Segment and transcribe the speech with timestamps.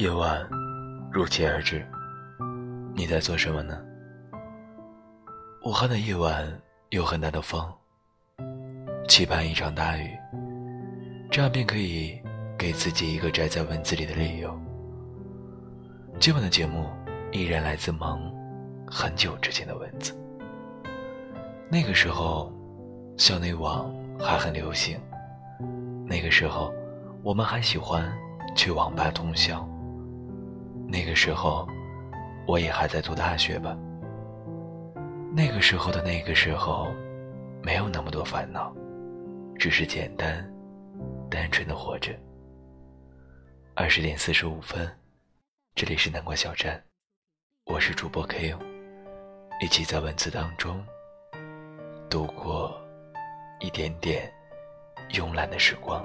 [0.00, 0.48] 夜晚
[1.12, 1.86] 如期而至，
[2.94, 3.78] 你在做什么呢？
[5.62, 6.42] 武汉的夜晚
[6.88, 7.62] 有很大的风，
[9.06, 10.08] 期盼一场大雨，
[11.30, 12.18] 这样便可以
[12.56, 14.58] 给自己一个宅在文字里的理由。
[16.18, 16.86] 今晚的节目
[17.30, 18.18] 依然来自萌
[18.90, 20.18] 很久之前的文字。
[21.70, 22.50] 那个时候，
[23.18, 24.98] 校内网还很流行，
[26.06, 26.72] 那个时候，
[27.22, 28.10] 我们还喜欢
[28.56, 29.68] 去网吧通宵。
[30.92, 31.68] 那个时候，
[32.48, 33.78] 我也还在读大学吧。
[35.32, 36.88] 那个时候的那个时候，
[37.62, 38.74] 没有那么多烦恼，
[39.56, 40.44] 只是简单、
[41.30, 42.12] 单纯的活着。
[43.76, 44.90] 二十点四十五分，
[45.76, 46.82] 这里是南瓜小站，
[47.66, 48.52] 我是主播 K，
[49.62, 50.84] 一起在文字当中
[52.10, 52.76] 度过
[53.60, 54.28] 一点点
[55.12, 56.04] 慵懒的时光。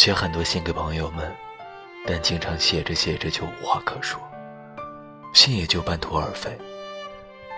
[0.00, 1.30] 写很多信给朋友们，
[2.06, 4.18] 但经常写着写着就无话可说，
[5.34, 6.56] 信也就半途而废。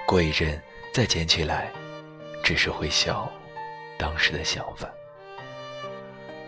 [0.05, 0.61] 过一阵
[0.93, 1.71] 再捡起来，
[2.43, 3.31] 只是会笑
[3.97, 4.89] 当时的想法。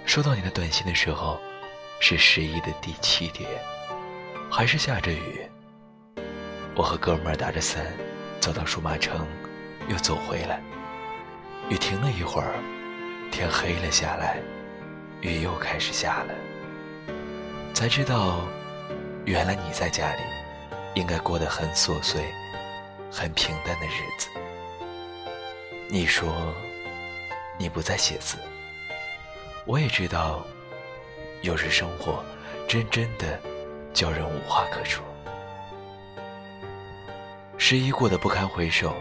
[0.05, 1.41] 收到你的短信的时候，
[2.01, 3.49] 是十一的第七天，
[4.51, 5.49] 还是下着雨？
[6.75, 7.87] 我和哥们儿打着伞
[8.41, 9.25] 走到数码城，
[9.87, 10.61] 又走回来，
[11.69, 12.53] 雨停了一会儿，
[13.31, 14.43] 天黑了下来。
[15.25, 16.35] 雨又开始下了，
[17.73, 18.47] 才知道，
[19.25, 20.23] 原来你在家里，
[20.95, 22.23] 应该过得很琐碎、
[23.11, 24.29] 很平淡的日子。
[25.89, 26.53] 你说，
[27.57, 28.37] 你不再写字，
[29.65, 30.45] 我也知道，
[31.41, 32.23] 有时生活
[32.69, 33.41] 真真的
[33.95, 35.03] 叫人无话可说。
[37.57, 38.95] 十一过得不堪回首，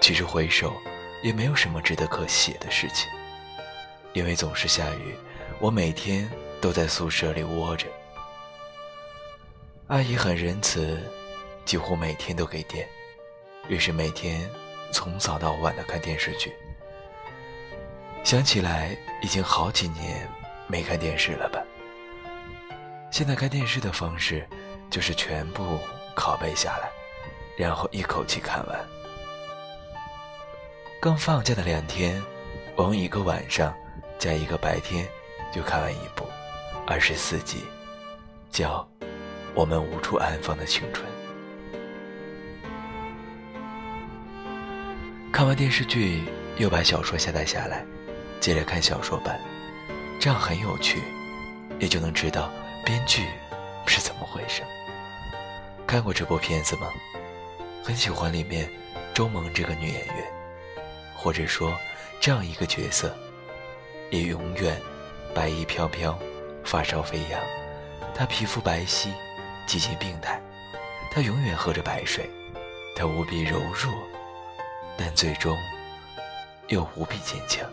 [0.00, 0.74] 其实回首
[1.22, 3.08] 也没有什么值得可写的事情，
[4.14, 5.14] 因为总是下雨。
[5.60, 6.30] 我每天
[6.60, 7.88] 都在宿舍里窝着，
[9.88, 11.02] 阿姨很仁慈，
[11.64, 12.88] 几乎每天都给电，
[13.68, 14.48] 于是每天
[14.92, 16.52] 从早到晚的看电视剧。
[18.22, 20.28] 想起来已经好几年
[20.68, 21.60] 没看电视了吧？
[23.10, 24.46] 现在看电视的方式
[24.88, 25.80] 就是全部
[26.14, 26.88] 拷贝下来，
[27.56, 28.78] 然后一口气看完。
[31.00, 32.22] 刚放假的两天，
[32.76, 33.74] 我用一个晚上
[34.20, 35.04] 加一个白天。
[35.54, 36.24] 就看完一部
[36.86, 37.64] 二十四集，
[38.50, 38.86] 叫
[39.54, 41.06] 《我们无处安放的青春》。
[45.32, 46.24] 看完电视剧，
[46.56, 47.84] 又把小说下载下来，
[48.40, 49.40] 接着看小说版，
[50.20, 51.00] 这样很有趣，
[51.78, 52.50] 也就能知道
[52.84, 53.24] 编剧
[53.86, 54.62] 是怎么回事。
[55.86, 56.88] 看过这部片子吗？
[57.82, 58.68] 很喜欢里面
[59.14, 60.32] 周萌这个女演员，
[61.16, 61.74] 或者说
[62.20, 63.16] 这样一个角色，
[64.10, 64.78] 也永远。
[65.34, 66.18] 白衣飘飘，
[66.64, 67.40] 发梢飞扬。
[68.14, 69.08] 她皮肤白皙，
[69.66, 70.40] 几近病态。
[71.10, 72.28] 她永远喝着白水。
[72.96, 73.92] 她无比柔弱，
[74.96, 75.56] 但最终
[76.66, 77.64] 又无比坚强。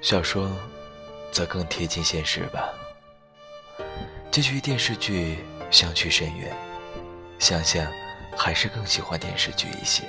[0.00, 0.50] 小说
[1.32, 2.68] 则更贴近现实吧。
[4.30, 5.38] 结局电视剧
[5.70, 6.56] 相去甚远，
[7.40, 7.90] 想想
[8.36, 10.04] 还是更喜欢电视剧一些。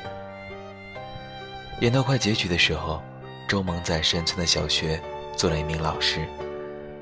[1.80, 3.02] 演到快结局的时候，
[3.48, 5.02] 周萌在山村的小学
[5.36, 6.28] 做了一名老师。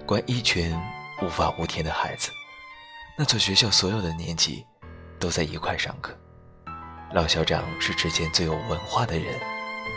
[0.05, 0.75] 管一群
[1.21, 2.31] 无法无天的孩子，
[3.15, 4.65] 那所学校所有的年级
[5.19, 6.17] 都在一块上课。
[7.13, 9.39] 老校长是之间最有文化的人，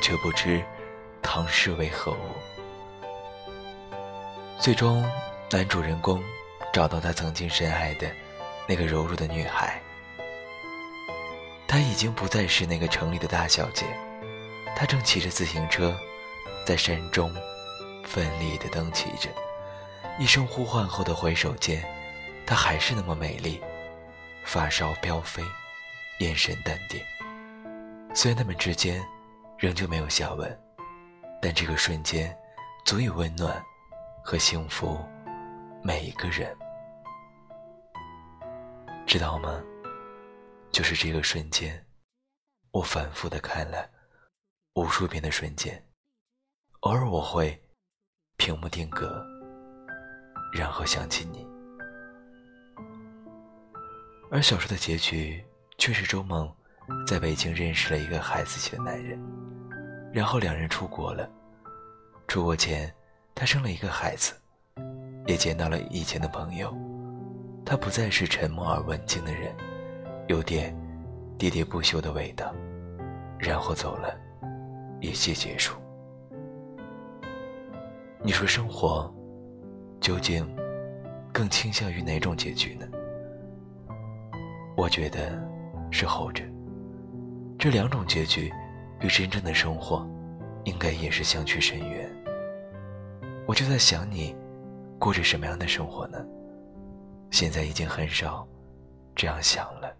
[0.03, 0.63] 却不知
[1.23, 2.17] 唐诗为何物。
[4.59, 5.03] 最终，
[5.51, 6.23] 男主人公
[6.75, 8.07] 找到他曾经深爱的
[8.69, 9.81] 那个柔弱的女孩。
[11.67, 13.87] 她已经不再是那个城里的大小姐，
[14.77, 15.99] 她正骑着自行车，
[16.67, 17.35] 在山中
[18.05, 19.31] 奋力地蹬起着。
[20.19, 21.83] 一声呼唤后的回首间，
[22.47, 23.61] 她还是那么美丽，
[24.45, 25.43] 发梢飘飞，
[26.19, 27.01] 眼神淡定。
[28.15, 29.03] 虽然他们之间
[29.59, 30.61] 仍旧没有下文，
[31.41, 32.37] 但这个瞬间
[32.85, 33.65] 足以温暖
[34.23, 35.03] 和幸福
[35.83, 36.55] 每一个人，
[39.07, 39.63] 知道吗？
[40.71, 41.87] 就是这个瞬间，
[42.71, 43.89] 我反复的看了
[44.75, 45.83] 无数遍的瞬间，
[46.81, 47.63] 偶尔我会
[48.43, 49.25] 屏幕定格。
[50.53, 51.47] 然后想起你，
[54.33, 55.41] 而小说的结局
[55.79, 56.53] 却是周梦
[57.07, 59.17] 在北京认识了一个孩子气的男人，
[60.13, 61.31] 然后两人出国了。
[62.27, 62.93] 出国前，
[63.33, 64.35] 他生了一个孩子，
[65.29, 66.77] 也见到了以前的朋友，
[67.65, 69.55] 他不再是沉默而文静的人，
[70.27, 70.77] 有点
[71.39, 72.53] 喋喋不休的味道，
[73.39, 74.19] 然后走了，
[75.01, 75.82] 一切结束。
[78.25, 79.13] 你说生活
[80.01, 80.49] 究竟
[81.33, 82.87] 更倾向于哪种结局呢？
[84.77, 85.37] 我觉得
[85.91, 86.45] 是后者。
[87.59, 88.53] 这两种结局
[89.01, 90.09] 与真正的生活
[90.65, 92.09] 应该也是相去甚远。
[93.45, 94.37] 我就在想你
[95.01, 96.25] 过着什么样的生活呢？
[97.33, 98.47] 现在已经很少
[99.17, 99.93] 这样想了，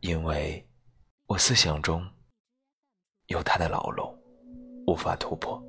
[0.00, 0.62] 因为
[1.28, 2.06] 我思想中
[3.28, 4.14] 有他的牢笼，
[4.86, 5.62] 无法突破，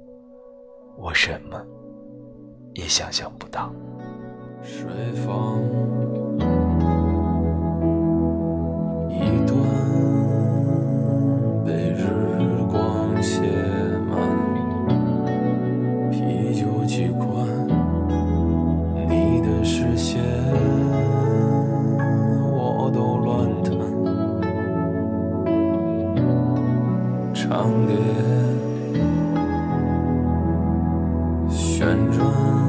[0.97, 1.61] 我什么
[2.73, 3.71] 也想象不到。
[4.63, 5.61] 水房
[9.09, 9.55] 一段
[11.63, 12.07] 被日
[12.69, 13.41] 光写
[14.07, 14.17] 满，
[16.11, 17.27] 啤酒几罐，
[19.07, 20.23] 你的视线
[22.51, 23.77] 我都乱弹，
[27.33, 27.95] 长蝶
[31.85, 32.64] 旋转。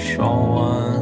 [0.00, 0.99] 烧完，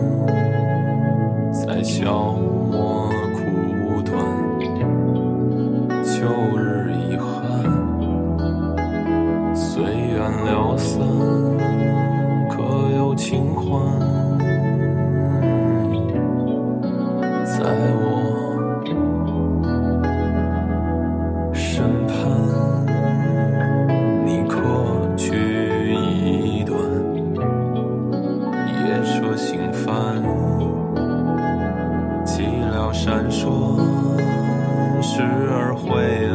[35.59, 36.28] 而回。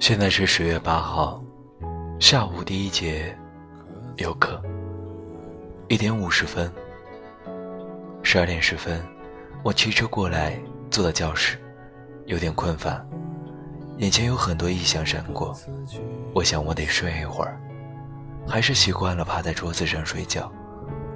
[0.00, 1.42] 现在是十月八号
[2.20, 3.36] 下午第一节
[4.16, 4.62] 有课，
[5.88, 6.72] 一点五十分。
[8.22, 9.04] 十二点十分，
[9.64, 10.56] 我骑车过来，
[10.88, 11.58] 坐到教室，
[12.26, 13.04] 有点困乏，
[13.96, 15.54] 眼前有很多异象闪过。
[16.32, 17.60] 我想我得睡一会儿，
[18.46, 20.50] 还是习惯了趴在桌子上睡觉，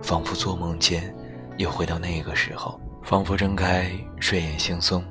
[0.03, 1.15] 仿佛做梦间
[1.57, 5.03] 又回到那个时候，仿佛睁开睡眼惺忪，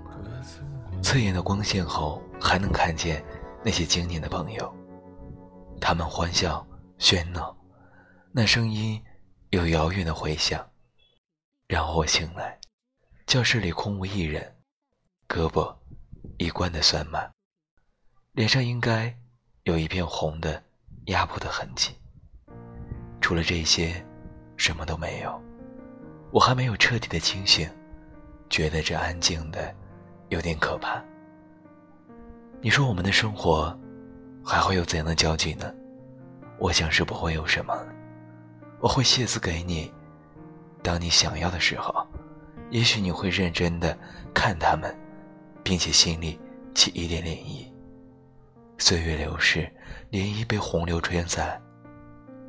[1.01, 3.23] 刺眼的光线后还能看见
[3.63, 4.73] 那些经年的朋友，
[5.79, 6.65] 他们欢笑
[6.97, 7.55] 喧闹，
[8.31, 9.01] 那声音
[9.51, 10.67] 有遥远的回响。
[11.67, 12.59] 然后我醒来，
[13.27, 14.55] 教室里空无一人，
[15.27, 15.73] 胳膊
[16.37, 17.29] 一贯的酸麻，
[18.33, 19.15] 脸上应该
[19.63, 20.61] 有一片红的
[21.05, 21.95] 压迫的痕迹。
[23.21, 24.03] 除了这些，
[24.57, 25.41] 什么都没有。
[26.31, 27.69] 我还没有彻底的清醒，
[28.49, 29.73] 觉得这安静的
[30.29, 31.03] 有点可怕。
[32.63, 33.75] 你说我们的生活
[34.45, 35.73] 还会有怎样的交集呢？
[36.59, 37.75] 我想是不会有什么。
[38.79, 39.91] 我会写字给你。
[40.83, 42.05] 当你想要的时候，
[42.69, 43.97] 也许你会认真的
[44.31, 44.95] 看他们，
[45.63, 46.39] 并且心里
[46.75, 47.65] 起一点涟漪。
[48.77, 49.67] 岁月流逝，
[50.11, 51.59] 涟漪被洪流吹散，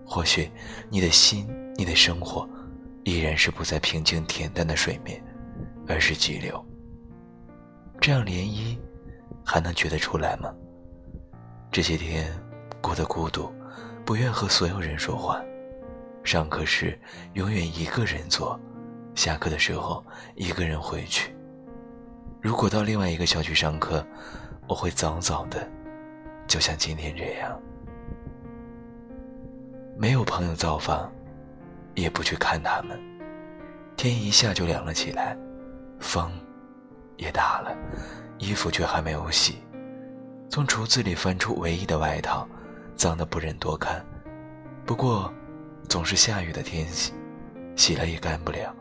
[0.05, 0.51] 或许
[0.91, 2.47] 你的心、你的生活，
[3.05, 5.23] 依然是不再平静恬淡的水面，
[5.89, 6.63] 而是急流。
[7.99, 8.79] 这样涟漪
[9.45, 10.53] 还能觉得出来吗？
[11.71, 12.31] 这些天
[12.81, 13.53] 过得孤独，
[14.05, 15.43] 不愿和所有人说话。
[16.25, 16.99] 上课时
[17.33, 18.59] 永远一个人坐，
[19.15, 21.35] 下课的时候一个人回去。
[22.41, 24.05] 如果到另外一个校区上课，
[24.69, 25.69] 我会早早的，
[26.47, 27.61] 就像今天这样，
[29.97, 31.11] 没有朋友造访，
[31.95, 33.01] 也不去看他们。
[33.97, 35.37] 天一下就凉了起来，
[36.01, 36.31] 风
[37.17, 37.77] 也大了，
[38.43, 39.63] 衣服却还没有洗。
[40.51, 42.47] 从橱子里翻出唯一的外套，
[42.97, 44.05] 脏得不忍多看。
[44.85, 45.33] 不过。
[45.89, 47.13] 总是下雨的天气，
[47.77, 48.75] 洗了也干不了。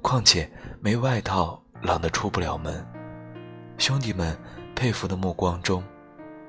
[0.00, 2.82] 况且没外套，冷得出不了门。
[3.76, 4.34] 兄弟们
[4.74, 5.84] 佩服的目光中，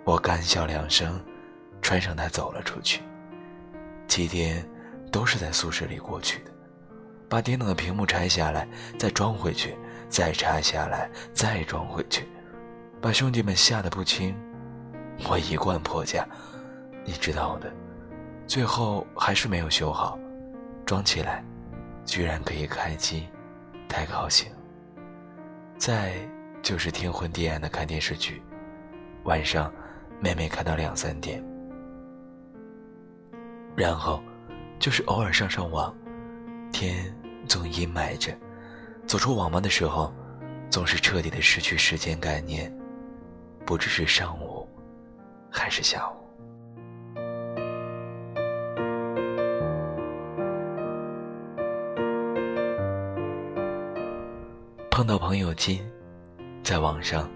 [0.06, 1.20] 我干笑两声，
[1.82, 3.02] 穿上它走了出去。
[4.08, 4.66] 七天
[5.12, 6.52] 都是在宿舍里过去的，
[7.28, 8.66] 把电脑的屏幕拆下来，
[8.98, 9.76] 再装回去，
[10.08, 12.26] 再拆下来，再装回去，
[13.06, 14.36] 把兄弟们吓得不轻。
[15.30, 16.28] 我一贯破家，
[17.06, 17.72] 你知道的。
[18.48, 20.18] 最后还是没有修好，
[20.88, 21.46] 装起来，
[22.04, 23.30] 居然可以开机，
[23.88, 24.52] 太高兴。
[25.78, 26.16] 再
[26.64, 28.42] 就是天昏地暗的看电视剧，
[29.26, 29.72] 晚上
[30.20, 31.46] 每每看到两三点。
[33.76, 34.20] 然后
[34.80, 35.96] 就是偶尔上上网，
[36.72, 37.16] 天
[37.48, 38.36] 总阴霾着，
[39.06, 40.12] 走出网吧的时候，
[40.72, 42.76] 总是彻底的失去时间概念，
[43.66, 44.68] 不知是上午
[45.50, 46.16] 还是下午。
[54.92, 55.84] 碰到朋友金，
[56.64, 57.30] 在网上，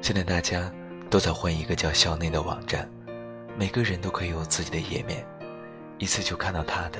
[0.00, 0.72] 现在大家
[1.08, 2.88] 都在混一个叫校内的网站，
[3.56, 5.24] 每个人都可以有自己的页面，
[5.98, 6.98] 一次就看到他的。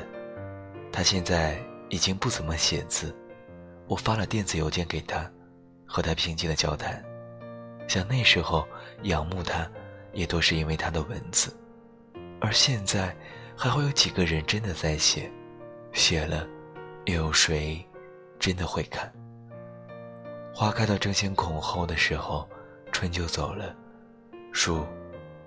[0.93, 3.13] 他现在已经不怎么写字，
[3.89, 5.29] 我发了电子邮件给他，
[5.87, 7.03] 和他平静的交谈。
[7.91, 8.65] 想那时候
[9.03, 9.69] 仰慕他，
[10.13, 11.53] 也都是因为他的文字，
[12.41, 13.13] 而现在
[13.57, 15.29] 还会有几个人真的在写，
[15.93, 16.47] 写了，
[17.07, 17.85] 又有谁
[18.39, 19.13] 真的会看？
[20.55, 22.49] 花开到争先恐后的时候，
[22.93, 23.75] 春就走了，
[24.53, 24.87] 树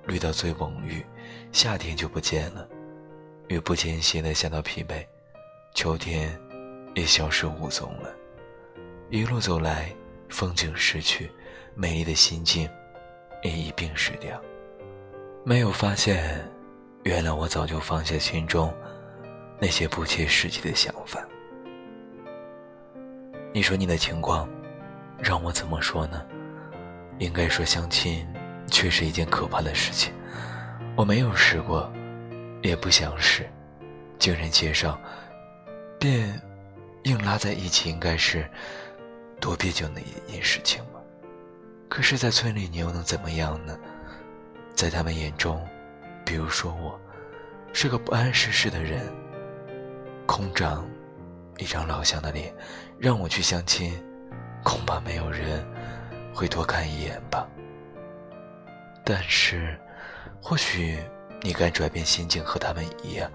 [0.05, 1.01] 绿到最蓊郁，
[1.53, 2.67] 夏天就不见了，
[3.47, 5.07] 雨不间歇的下到疲惫，
[5.75, 6.37] 秋天
[6.93, 8.13] 也消失无踪了。
[9.09, 9.95] 一路走来，
[10.27, 11.31] 风景逝去，
[11.75, 12.69] 美丽的心境
[13.41, 14.41] 也一并失掉。
[15.43, 16.47] 没有发现，
[17.03, 18.73] 原来我早就放下心中
[19.59, 21.25] 那些不切实际的想法。
[23.51, 24.49] 你说你的情况？
[25.19, 26.25] 让我怎么说呢？
[27.19, 28.27] 应该说相亲，
[28.69, 30.11] 却是一件可怕的事情。
[30.95, 31.91] 我没有试过，
[32.61, 33.49] 也不想试。
[34.17, 34.99] 经人介绍，
[35.99, 36.41] 便
[37.03, 38.49] 硬拉在一起，应该是
[39.39, 40.99] 多别扭的一件事情吗？
[41.93, 43.77] 可是，在村里，你又能怎么样呢？
[44.73, 45.63] 在他们眼中，
[46.25, 46.99] 比如说我，
[47.71, 49.07] 是个不谙世事的人，
[50.25, 50.89] 空长
[51.59, 52.51] 一张老乡的脸，
[52.97, 54.03] 让我去相亲。
[54.63, 55.63] 恐怕没有人
[56.33, 57.47] 会多看一眼吧。
[59.05, 59.79] 但是，
[60.41, 60.97] 或许
[61.43, 63.31] 你敢转变心境，和他们一样，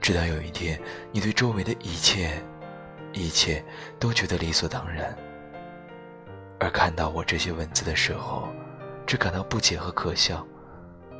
[0.00, 0.80] 直到有一天，
[1.12, 2.42] 你对周围的一切、
[3.12, 3.62] 一切
[4.00, 5.14] 都觉得理所当然，
[6.58, 8.48] 而看到我这些文字的时候，
[9.06, 10.46] 只感到不解和可笑。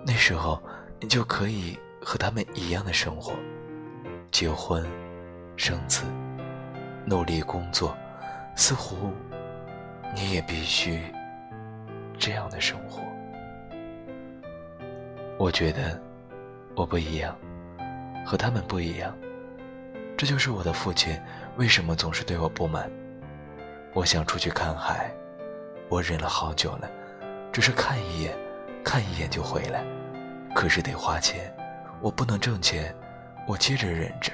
[0.04, 0.62] 那时候，
[1.00, 3.32] 你就可以和他们一样的生活，
[4.30, 4.84] 结婚、
[5.56, 6.04] 生子、
[7.04, 7.96] 努力工作。
[8.54, 9.12] 似乎，
[10.14, 11.02] 你也必须
[12.16, 13.02] 这样的生活。
[15.38, 16.00] 我觉得
[16.74, 17.36] 我不一样，
[18.24, 19.14] 和他们不一样。
[20.16, 21.20] 这就是我的父亲
[21.58, 22.90] 为什么总是对我不满。
[23.92, 25.12] 我想出去看海，
[25.88, 26.90] 我忍了好久了，
[27.52, 28.36] 只是看一眼，
[28.84, 29.84] 看一眼就回来。
[30.54, 31.54] 可是得花钱，
[32.00, 32.94] 我不能挣钱，
[33.46, 34.32] 我接着忍着。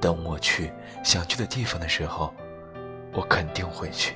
[0.00, 0.72] 等我去
[1.02, 2.32] 想去的地方的时候。
[3.12, 4.14] 我肯定会去。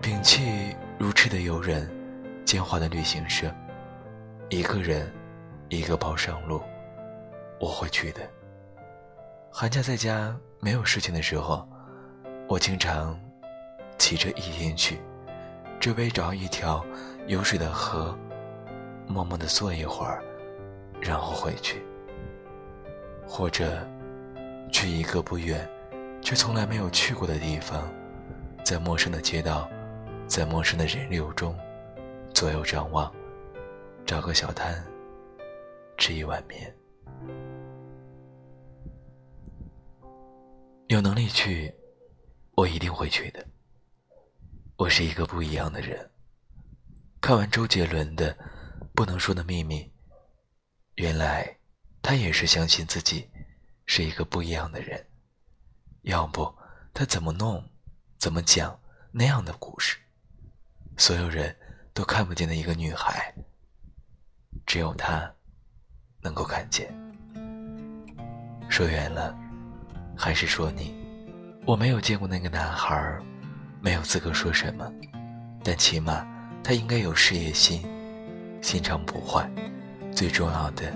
[0.00, 1.86] 摒弃如痴的游人，
[2.42, 3.54] 奸猾的旅行社，
[4.48, 5.12] 一个人，
[5.68, 6.62] 一个包上路，
[7.60, 8.22] 我会去的。
[9.52, 11.68] 寒假在家没有事情的时候，
[12.48, 13.20] 我经常
[14.00, 14.98] 骑着一天去，
[15.78, 16.82] 只为找一条
[17.26, 18.18] 有水的河，
[19.06, 20.24] 默默的坐一会儿，
[21.02, 21.82] 然后回去，
[23.28, 23.86] 或者
[24.72, 25.68] 去一个不远。
[26.22, 27.90] 却从来没有去过的地方，
[28.62, 29.68] 在陌生的街道，
[30.26, 31.56] 在陌生的人流中，
[32.34, 33.10] 左右张望，
[34.04, 34.84] 找个小摊，
[35.96, 36.74] 吃一碗面。
[40.88, 41.72] 有能力去，
[42.54, 43.46] 我一定会去的。
[44.80, 46.10] 我是一个不一样的人。
[47.20, 48.32] 看完周杰伦的
[48.94, 49.82] 《不能说的秘密》，
[50.94, 51.54] 原来
[52.00, 53.28] 他也是相信自己
[53.84, 55.06] 是一个不一样的人。
[56.04, 56.50] 要不
[56.94, 57.62] 他怎么弄、
[58.16, 58.80] 怎么讲
[59.12, 59.98] 那样的故事？
[60.96, 61.54] 所有人
[61.92, 63.34] 都看不见的一个女孩，
[64.64, 65.30] 只有他
[66.22, 66.90] 能够看见。
[68.70, 69.38] 说远了，
[70.16, 70.94] 还是说你？
[71.66, 73.20] 我没有见过那个男孩，
[73.82, 74.86] 没有资格说什么，
[75.64, 76.26] 但起码
[76.62, 77.82] 他应该有事业心，
[78.60, 79.50] 心肠不坏。
[80.12, 80.92] 最重要的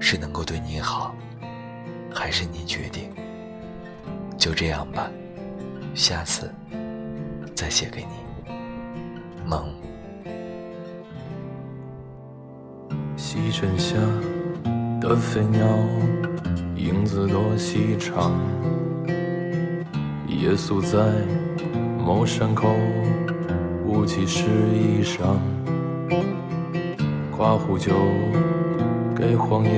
[0.00, 1.14] 是能够对你好，
[2.12, 3.12] 还是你决定？
[4.36, 5.08] 就这样吧，
[5.94, 6.52] 下次
[7.54, 8.52] 再写给你。
[9.46, 9.72] 梦。
[13.16, 13.94] 西沉下
[15.00, 15.64] 的飞鸟，
[16.74, 18.32] 影子多细长。
[20.26, 20.98] 夜宿在
[22.12, 22.74] 某山口，
[23.86, 24.42] 雾气湿
[24.74, 25.36] 衣裳。
[27.30, 27.92] 夸壶酒
[29.14, 29.70] 给荒野，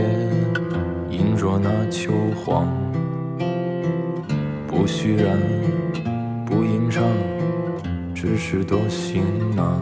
[1.11, 2.67] 饮着那秋黄。
[4.67, 5.39] 不虚然，
[6.47, 7.05] 不吟唱，
[8.15, 9.23] 只是多行
[9.55, 9.79] 囊。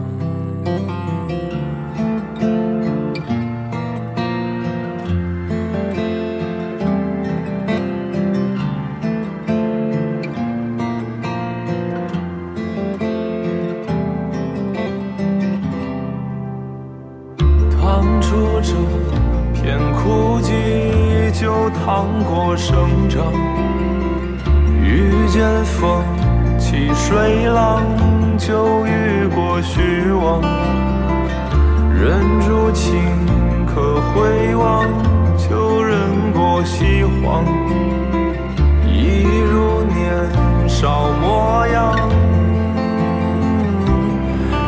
[18.11, 23.31] 趟出这片枯寂，就趟过生长。
[24.83, 26.03] 遇见风
[26.57, 27.81] 起水浪，
[28.37, 30.41] 就遇过虚妄。
[31.93, 32.99] 忍住情
[33.67, 34.85] 可回望，
[35.37, 35.97] 就忍
[36.33, 37.45] 过西荒。
[38.87, 41.95] 一如年少模样，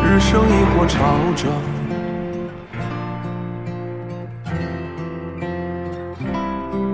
[0.06, 1.00] 日升亦或潮
[1.36, 1.73] 涨。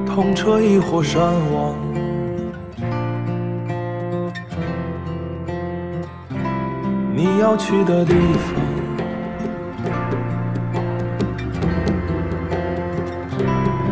[0.10, 1.22] 痛彻一火山
[1.54, 1.76] 亡，
[7.16, 8.56] 你要去的地方。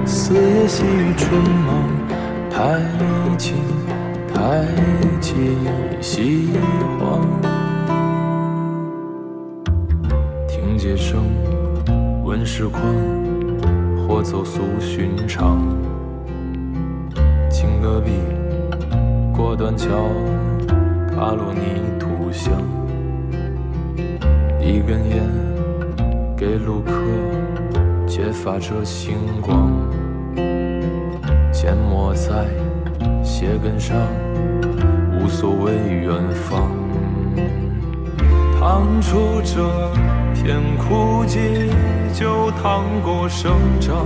[0.05, 1.87] 四野细雨春忙，
[2.49, 2.81] 太
[3.37, 3.55] 清
[4.33, 4.65] 太
[5.21, 5.55] 气
[6.01, 6.49] 西
[6.99, 7.21] 荒。
[10.47, 11.23] 听街声，
[12.25, 12.83] 问实况，
[14.05, 15.65] 或走俗寻常。
[18.07, 18.13] 壁，
[19.35, 19.89] 过断桥，
[21.09, 22.53] 踏落泥土香。
[24.61, 25.27] 一根烟，
[26.37, 26.93] 给路客，
[28.07, 29.71] 揭发着星光。
[31.51, 32.45] 缄默在
[33.23, 33.97] 鞋跟上，
[35.19, 36.71] 无所谓远方。
[38.57, 39.67] 趟出这
[40.33, 41.69] 片枯寂，
[42.13, 44.05] 就趟过生长。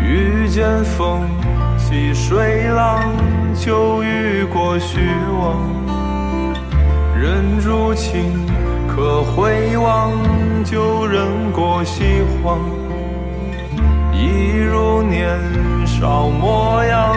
[0.00, 1.20] 遇见风
[1.88, 3.00] 起水浪，
[3.54, 4.98] 就遇过虚
[5.40, 5.56] 妄。
[7.18, 8.46] 忍住情
[8.86, 10.12] 可回望，
[10.64, 12.60] 就忍过西荒。
[14.12, 15.40] 一如年
[15.86, 17.16] 少模样，